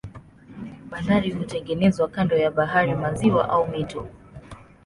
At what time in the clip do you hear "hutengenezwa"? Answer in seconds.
1.31-2.07